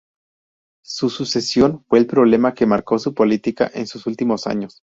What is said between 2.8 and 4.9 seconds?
su política en sus últimos años.